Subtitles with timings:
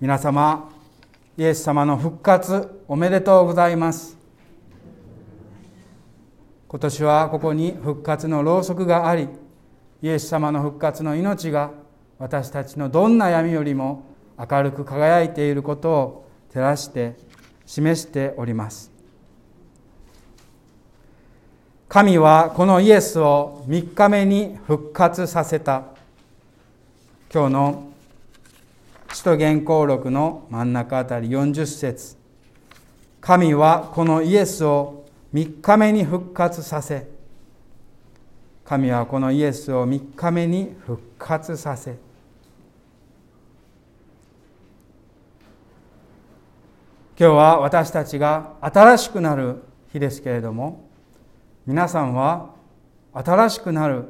[0.00, 0.70] 皆様
[1.36, 4.16] イエス様の復活おめでとうございます。
[6.68, 9.28] 今年はここに復活のろうそくがあり
[10.00, 11.72] イエス様の復活の命が
[12.18, 14.06] 私たちのどんな闇よりも
[14.38, 17.14] 明るく輝いていることを照らして
[17.66, 18.90] 示しております。
[21.90, 25.82] 神はこのイエスを3日目に復活させた。
[27.30, 27.89] 今日の
[29.12, 32.16] 使徒言行録の真ん中あたり40節。
[33.20, 37.08] 神はこのイエスを3日目に復活させ。
[38.64, 41.96] 神はこのイエスを3日目に復活させ。
[47.18, 50.88] 今日は私たちが新しくなる日ですけれども
[51.66, 52.54] 皆さんは
[53.12, 54.04] 新しくなる。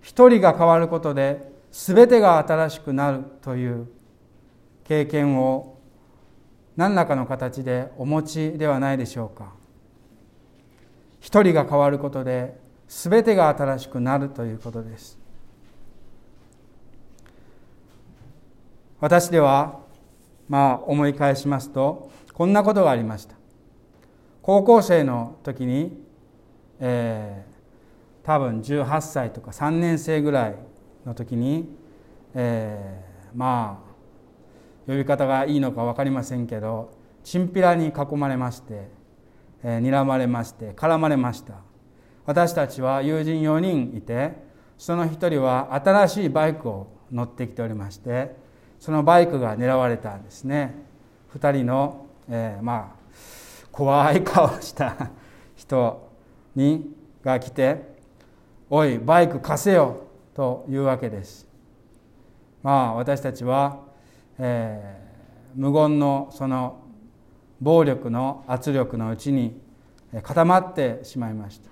[0.00, 3.88] 一人が変わることで全てが新しくなるという
[4.84, 5.78] 経験を
[6.76, 9.52] 何らかの形でお持ちではないでしょうか。
[11.20, 15.18] 一人が変わることで全てが新しくなるということです。
[18.98, 19.80] 私では
[20.48, 23.36] まあ思い返しますとこんなことがありました。
[24.42, 26.02] 高校生の時に、
[26.80, 30.56] えー、多分18歳とか3年生ぐらい
[31.06, 31.68] の時に、
[32.34, 33.90] えー、まあ
[34.86, 38.88] 呼び方がいいのか分かりませんけどチンピラに囲まれまして、
[39.62, 41.54] えー、睨まれまして絡まれました。
[42.26, 44.34] 私たちは友人4人いて
[44.78, 48.36] その1人は新しいバイクを乗ってきておりまして
[48.78, 50.74] そのバイクが狙われたんですね。
[51.34, 53.00] 2人の、えー、まあ
[53.72, 55.10] 怖い顔をした
[55.56, 56.10] 人
[56.54, 57.96] にが来て
[58.70, 61.48] 「おいバイク貸せよ」というわけです。
[62.62, 63.80] まあ私たちは、
[64.38, 66.80] えー、無言のその
[67.60, 69.60] 暴力の圧力のうちに
[70.22, 71.70] 固まってしまいました。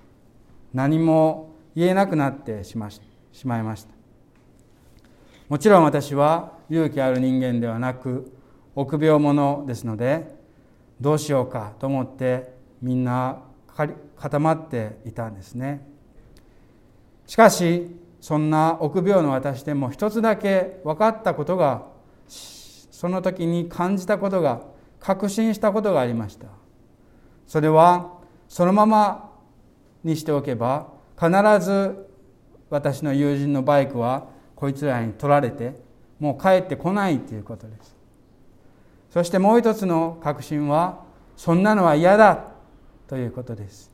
[0.73, 3.01] 何も言えなくなってしまし
[3.45, 3.89] まいました。
[5.47, 8.31] もちろん私は勇気ある人間ではなく
[8.75, 10.35] 臆病者ですので
[11.01, 13.41] どうしようかと思ってみんな
[14.15, 15.87] 固まっていたんですね。
[17.25, 21.85] しかしそんな臆病の私でも一つだけ分かったことが
[22.27, 24.61] その時に感じたことが
[24.99, 26.47] 確信したことがありました。
[27.47, 29.31] それはそのまま
[30.03, 30.87] にしておけば
[31.17, 31.29] 必
[31.65, 32.07] ず
[32.69, 35.73] 私の友人のバイクはこいつらに取られて
[36.19, 37.95] もう帰ってこないということです。
[39.11, 41.03] そしてもう一つの確信は
[41.35, 42.51] そんなのは嫌だ
[43.07, 43.89] ということです。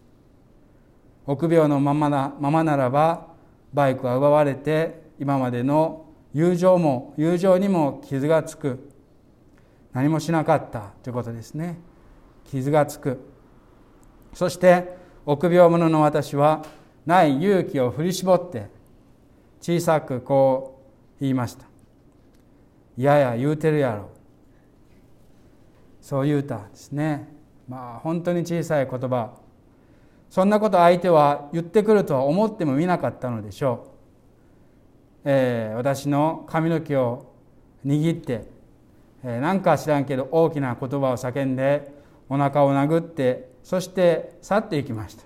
[1.27, 3.27] 臆病のままなままならば
[3.75, 8.89] バイクは奪われて今までの友情も友情にも傷がつく。
[9.91, 11.77] 何もしなかったということですね。
[12.45, 13.19] 傷がつく。
[14.33, 16.65] そして臆病者の私は
[17.05, 18.69] ない勇気を振り絞って
[19.59, 20.81] 小さくこ
[21.17, 21.65] う言いました
[22.97, 24.09] 「いやや言うてるやろ」
[26.01, 27.27] そう言うたんですね。
[27.67, 29.44] まあ本当に小さい言葉。
[30.29, 37.33] そんなこと相手は言ってくるとは思ってもみなかったのでしょう、えー、私の髪の毛を
[37.85, 38.47] 握って、
[39.23, 41.93] えー、なんか知らんけど大きな言葉を叫んで
[42.29, 45.23] お腹を殴ってそして去っていきました。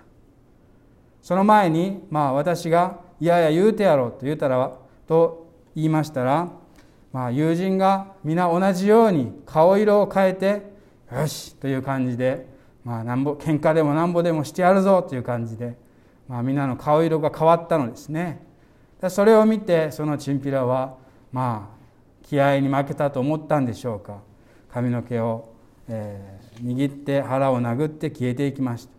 [1.22, 4.72] その前にまあ私が「いやいや言うてやろう」と言うたら
[5.06, 6.48] と言いましたら、
[7.12, 10.72] まあ、友人が皆同じように顔色を変えて
[11.12, 12.46] 「よし」という感じで
[12.84, 15.76] まあ、なんぼ喧嘩でもなんぼでもしてやるぞという感じで、
[16.28, 18.46] まあ、みんなの顔色が変わったのですね。
[19.08, 20.96] それを見てそのチンピラは
[21.32, 24.18] まあ気合に負けたと思ったんでしょうか。
[24.70, 25.54] 髪の毛を、
[25.88, 28.92] えー、握って腹を殴って消えていきました。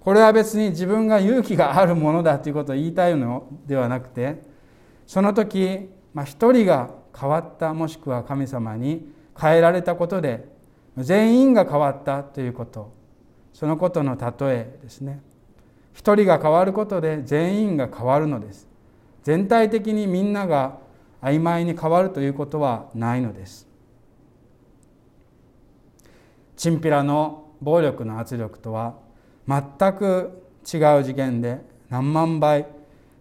[0.00, 4.42] これは別に自分が勇気があるものだということを言いたいのではなくて
[5.06, 9.08] その時、まあ、一人が変わったもしくは神様に
[9.40, 10.48] 変えられたことで
[10.98, 12.92] 全員が変わったということ。
[13.52, 15.22] そのことの例えですね。
[15.94, 18.68] 一人が変わることで全員が変わるのです。
[19.22, 20.78] 全体的にみんなが
[21.20, 23.68] 曖昧に変わるということはないのです。
[26.56, 28.94] チンピラの暴力の圧力とは
[29.48, 29.62] 全
[29.94, 32.66] く違う次元で何万倍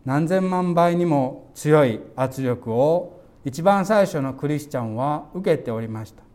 [0.05, 6.30] 何千万倍にも強い圧力を一番最初のクリスチャンは受けておりました。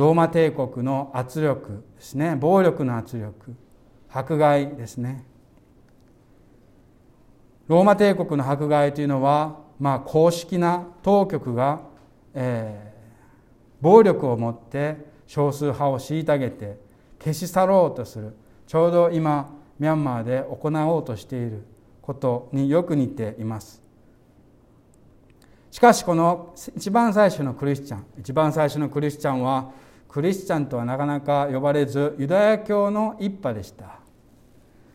[0.00, 2.34] ローマ帝国の圧力ですね。
[2.34, 3.54] 暴力の圧力。
[4.08, 5.26] 迫害ですね。
[7.68, 11.82] ローマ帝国の迫害というのは、まあ、公式な当局が、
[12.32, 16.80] えー、暴力を持って少数派を虐げて
[17.18, 18.34] 消し去ろうとする。
[18.66, 21.62] ちょうど今ミャンマーで行おうとしている
[22.00, 23.82] ことによく似ています。
[25.70, 29.72] しかしこの一番最初のクリスチャン一番最初のクリスチャンは
[30.10, 34.00] クリスチャンとはなかなか呼ばれずユダヤ教の一派でした。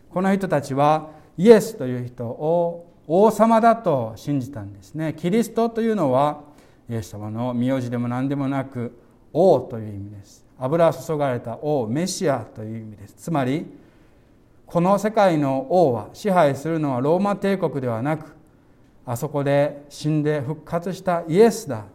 [0.10, 5.14] この人たちはイエスという人を王様だと信じたんですね。
[5.18, 6.42] キリストというのは
[6.90, 8.98] イエス様の名字でも何でもなく
[9.32, 10.46] 王という意味です。
[10.58, 13.14] 油注がれた王メシアという意味です。
[13.14, 13.66] つまり
[14.66, 18.36] この世界の王は支配するのはローマ帝国ではなく
[19.06, 21.86] あそこで死んで復活したイエスだ。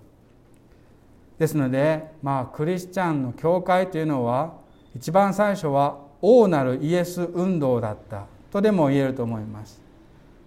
[1.41, 4.53] ですのでまあクリスチャンの教会というのは
[4.95, 9.81] 一番最初は王なるイエス運動だったとでも言えると思います。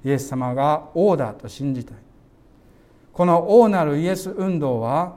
[0.05, 1.97] イエス様が王だと信じたい。
[3.11, 5.15] この王なるイエス運動は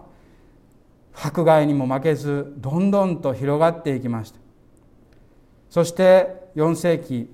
[1.12, 4.38] 迫害にも負けずどんどんと広がっていきました。
[5.68, 7.28] そして4世紀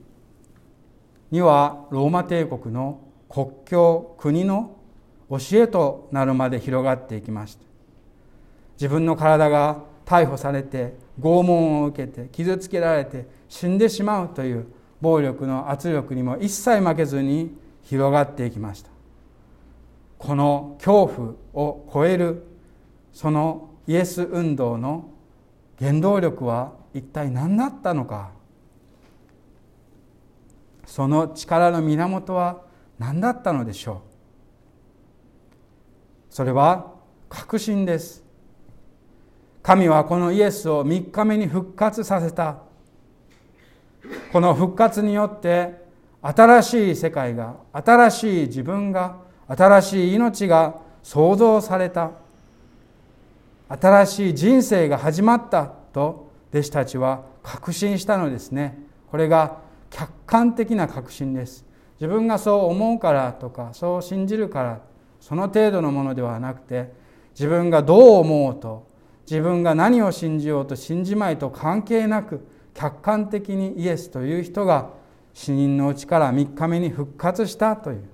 [1.31, 4.79] にはローマ帝国の国境国の
[5.31, 7.72] 教えとなるまで広がっていきました。
[8.83, 14.67] 自分の体が逮捕されて拷問を受けて傷つけられて死んでしまうという
[15.01, 18.91] 暴力の圧力にも一切負けずに広がっていきました。
[20.19, 21.07] この恐
[21.55, 22.43] 怖を超える
[23.13, 25.11] そのイエス運動の
[25.79, 28.33] 原動力は一体何だったのか。
[30.87, 32.63] その力の源は
[32.99, 34.03] 何だったのでしょ
[36.31, 36.35] う。
[36.35, 36.95] それは
[37.29, 38.22] 確信です。
[39.63, 42.59] 神はこのイエスを3日目に復活させた。
[44.33, 45.81] この復活によって
[46.21, 52.11] 新しい世界が新しい自分が新しい命が創造された。
[53.69, 58.79] 新しい人生が始まったと弟子たちは確信したのですね。
[59.11, 59.59] これが
[59.91, 61.65] 客観的な確信です。
[62.01, 64.81] 自分がそう思うからとかそう信じるから
[65.21, 66.91] その程度のものではなくて
[67.31, 68.91] 自分がどう思うと
[69.25, 74.91] 自分が何を信じようと信じまいと関係なく客観的にイエスという人が
[75.33, 78.05] 死人のうちから3日目に復活したという。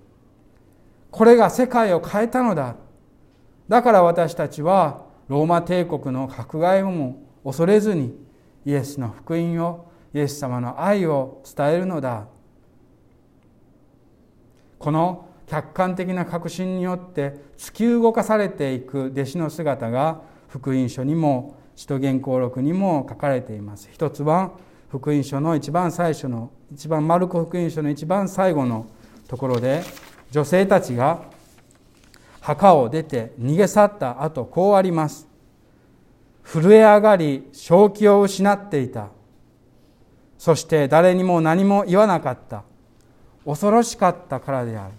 [1.11, 2.77] これが世界を変えたのだ。
[3.69, 8.15] だから私たちはローマ帝国の迫害をも恐れずに
[8.65, 12.27] イエスの福音をイエス様の愛を伝えるのだ。
[14.79, 23.89] この客観的な確信によって突き動かされていく弟子の姿が福音書にも使徒言行録にも書かれています。
[23.93, 24.51] 一つは
[24.89, 28.87] 福音書の一番最初の一番マルコ福音書の一番最後の
[29.29, 29.83] ところで
[30.31, 31.23] 女性たちが
[32.41, 35.29] 墓を出て逃げ去った後こうあります。
[36.45, 39.09] 震え上がり正気を失っていた。
[40.39, 42.65] そして誰にも何も言わなかった。
[43.45, 44.95] 恐ろしかったからである。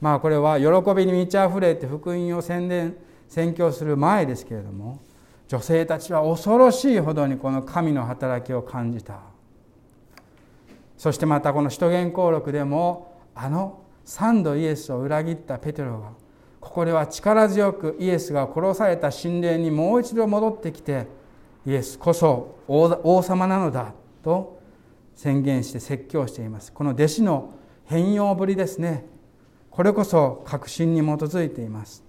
[0.00, 2.96] まあこれは喜びに満ち溢れて福音を宣伝
[3.28, 5.00] 宣教する前ですけれども
[5.48, 9.20] 女性たちは恐ろしいほどにこの神の働きを感じた。
[10.96, 16.12] そしてまたこの使徒言行録でもあの三度イエスを裏切ったペテロが
[16.60, 21.06] ここでは力強くイエスが殺された神霊にもう一度戻ってきて
[21.66, 24.60] イエスこそ王様なのだと
[25.16, 26.72] 宣言して説教しています。
[26.72, 27.54] この弟子の
[27.86, 29.04] 変容ぶりですね。
[29.70, 32.03] これこそ確信に基づいています。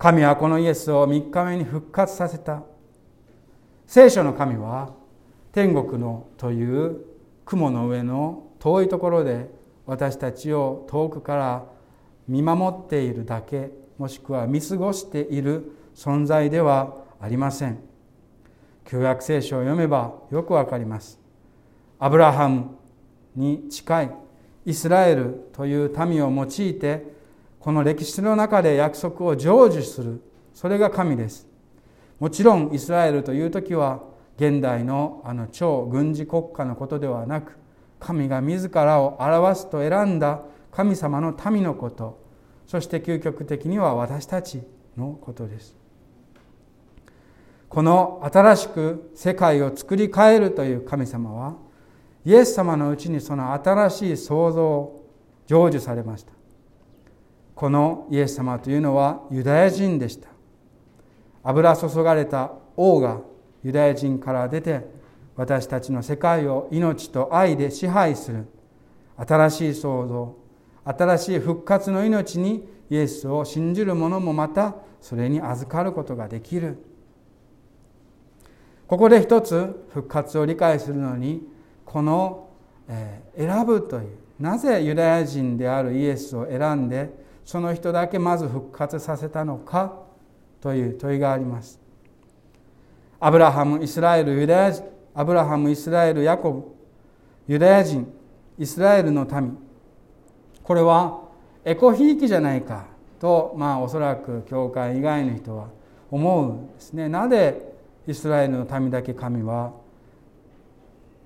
[0.00, 2.62] 神はこのイエスを3日目に復活させた。
[3.86, 4.94] 聖書の神は
[5.52, 7.04] 天国のという
[7.44, 9.50] 雲の上の遠いところで
[9.84, 11.64] 私たちを遠くから
[12.26, 17.78] 見守っているだけもしくは見過ごしている存在ではありません。
[18.86, 21.20] 旧約聖書を読めばよくわかります。
[21.98, 22.70] アブラハム
[23.36, 24.10] に近い
[24.64, 27.19] イスラエルという民を用いて
[27.60, 30.22] この歴史の中で約束を成就する。
[30.54, 31.46] それが神です。
[32.18, 34.02] もちろんイスラエルという時は
[34.36, 37.58] 現代のあの超軍事国家のことではなく
[37.98, 40.40] 神が自らを表すと選んだ
[40.72, 42.18] 神様の民のこと。
[42.66, 44.62] そして究極的には私たち
[44.96, 45.76] のことです。
[47.68, 51.56] この新しく世界を作り変えるという神様は
[52.24, 55.06] イエス様のうちにその新しい創造を
[55.46, 56.39] 成就されました。
[57.60, 60.30] このイエス様というのはユダヤ人でした。
[61.42, 63.20] 油注がれた王が
[63.62, 64.86] ユダヤ人から出て
[65.36, 68.46] 私たちの世界を命と愛で支配する。
[69.18, 70.36] 新しい創造
[70.84, 76.82] 新しい復活の命にイエスを信じる者もまたそれに預かることができる。
[78.86, 81.42] ここで一つ復活を理解するのに
[81.84, 82.48] この、
[83.36, 84.08] 選ぶという
[84.40, 87.19] なぜユダヤ人であるイエスを選んで
[87.50, 89.92] その人だけまず復活させたのか
[90.60, 91.80] という問いがあります。
[93.18, 96.62] アブラハムイスラエルユダヤ人アブラハムイスラエルヤコブ
[97.48, 98.06] ユダヤ人
[98.56, 99.58] イスラエルの民。
[100.62, 101.22] これは
[101.64, 102.86] エコひいきじゃないか
[103.18, 105.70] とまあおそらく教会以外の人は
[106.08, 107.08] 思うんですね。
[107.08, 107.74] なぜ
[108.06, 109.72] イスラエルの民だけ神は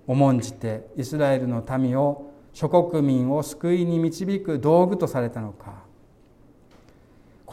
[0.06, 5.83] 重んじてイスラエルの民を諸国民を救いに導く道具とされたのか。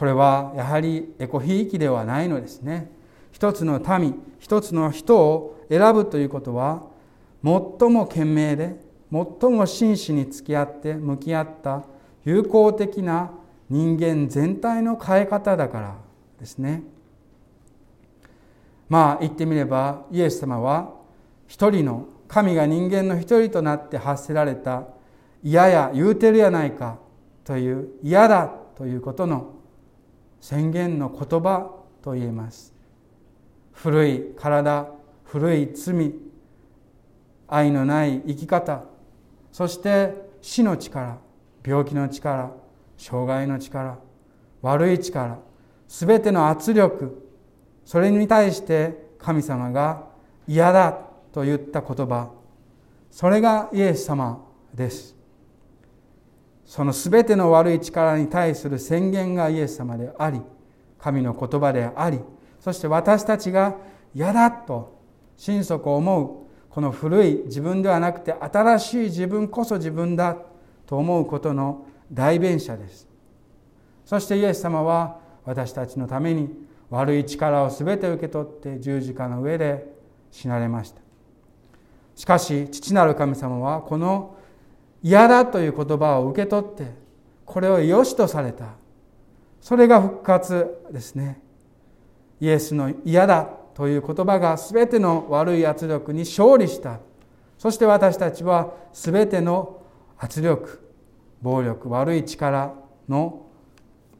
[0.02, 2.90] これはやはりエコひいきではないのですね。
[3.30, 6.82] 一つの民一つの人を選ぶということは
[7.44, 8.80] 最も賢明で
[9.12, 11.84] 最も真摯に付き合って向き合った
[12.24, 13.30] 友好的な
[13.70, 15.96] 人間全体の変え方だから
[16.40, 16.82] ですね。
[18.88, 20.94] まあ言ってみればイエス様は
[21.46, 24.82] 一人の神が人間の一人となって発せられた
[25.44, 26.98] 嫌や言うてるやないか
[27.44, 29.61] という嫌だということの
[30.42, 31.70] 宣言の言葉
[32.02, 32.74] と言えます。
[33.72, 34.88] 古い体
[35.24, 36.12] 古い罪
[37.46, 38.84] 愛のない生き方
[39.52, 41.18] そして死の力
[41.64, 42.50] 病気の力
[42.98, 43.98] 障害の力
[44.62, 45.38] 悪い力
[45.86, 47.28] すべての圧力
[47.84, 50.06] それに対して神様が
[50.48, 50.92] 嫌だ
[51.32, 52.30] と言った言葉
[53.10, 54.44] それがイエス様
[54.74, 55.21] です。
[56.64, 60.40] その全ての悪い力に対する宣言がイエス様であり
[60.98, 62.20] 神の言葉であり
[62.60, 63.76] そして私たちが
[64.14, 65.00] 嫌だと
[65.36, 70.36] 心底思うこの古い自分ではなくて新しい自分こそ自分だ
[70.86, 73.08] と思うことの代弁者です。
[74.06, 76.48] そしてイエス様は私たちのために
[76.88, 79.86] 悪い力を全て受け取って十字架の上で
[80.30, 81.00] 死なれました。
[82.14, 84.36] しかし父なる神様はこの
[85.02, 87.02] 嫌だという言葉を受け取って
[87.44, 88.74] これを良しとされた。
[89.60, 91.40] それが復活ですね。
[92.40, 96.98] イエスの嫌だという言葉が全ての悪い圧力に勝利した。
[97.58, 99.82] そして私たちは全ての
[100.18, 100.82] 圧力
[101.42, 102.74] 暴力悪い力
[103.08, 103.46] の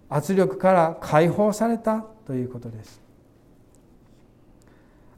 [0.09, 3.01] 圧力から解放されたということです。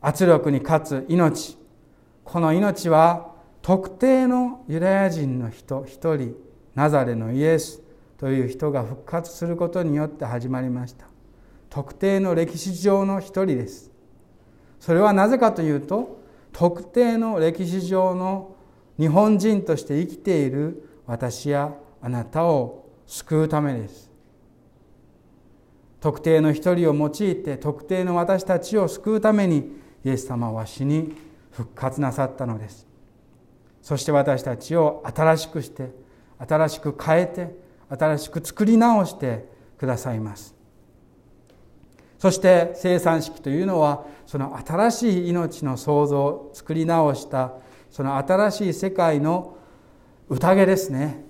[0.01, 1.59] 圧力に勝つ命。
[2.25, 3.34] この命は
[3.65, 6.37] 特定のユダヤ人の人一人
[6.75, 7.81] ナザレのイエス
[8.19, 11.07] という人が復活することによって始まりました。
[11.71, 13.91] 特定の歴史上の一人です。
[14.79, 16.21] それはなぜかというと
[16.53, 18.55] 特定の歴史上の
[18.99, 24.11] 日本人として生きている私やあなたを救うためです。
[26.03, 31.15] 特定の一人を用いて特定の私たちを救うためにイエス様は死に
[31.51, 32.93] 復活なさったのです。
[33.85, 35.91] そして私たちを新しくして
[36.39, 37.55] 新しく変えて
[37.91, 39.47] 新しく作り直して
[39.79, 40.55] くださいます。
[42.19, 47.53] そして生産式というのはその新しい命の創造作り直した
[47.91, 49.59] その新しい世界の
[50.31, 51.23] 宴ですね。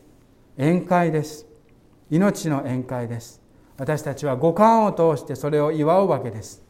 [0.56, 1.46] 宴会です。
[2.08, 3.42] 命の宴会です。
[3.76, 6.62] 私たちは五感を通してそれを祝うわけです。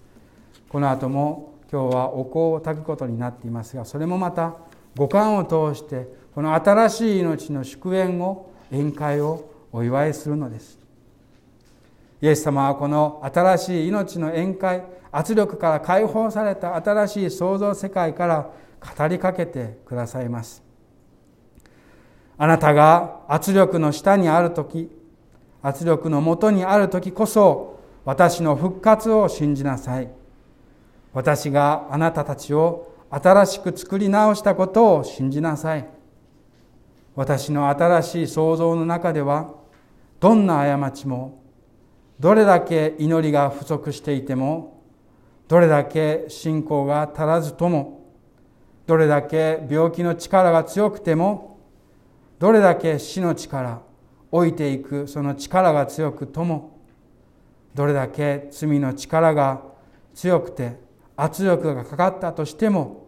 [0.71, 4.57] この後も今日はお香を炊くことになっていますがそれもまた
[4.97, 10.79] 五感を通してこの新しい命の祝宴を宴会をお祝いするのです。
[12.21, 18.51] イエス様はこの新しい命の宴会圧力から解放された新しい創造世界から
[18.97, 20.63] 語りかけてくださいます。
[22.37, 24.91] あなたが圧力の下にある時
[25.63, 30.09] 圧力のもとにある時こそ私の復活を信じなさい。
[31.13, 35.89] 私があなたたちを新しく作り直したことを信じなさい。
[37.15, 39.55] 私の新しい創造の中では
[40.19, 41.43] どんな過ちも
[42.19, 44.83] どれだけ祈りが不足していても
[45.47, 48.05] どれだけ信仰が足らずとも
[48.87, 51.59] どれだけ病気の力が強くても
[52.39, 53.83] どれだけ死の力
[54.33, 56.81] 老いていくその力が強くとも
[57.75, 59.63] どれだけ罪の力が
[60.15, 60.81] 強くて
[61.17, 63.04] 圧力がかかったとしても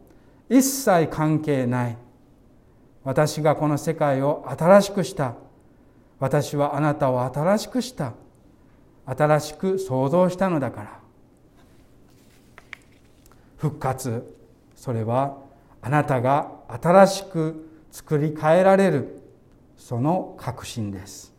[0.49, 1.97] 一切関係ない。
[3.05, 5.35] 私がこの世界を新しくした。
[6.19, 8.15] 私はあなたを新しくした。
[9.05, 11.01] 新しく創造したのだから。
[13.57, 14.35] 復活。
[14.75, 15.39] それは
[15.81, 19.23] あなたが新しく作り変えられる。
[19.77, 21.33] その確信です。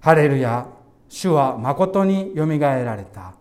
[0.00, 0.66] ハレルヤ。
[1.08, 3.34] 主は誠によみがえられた。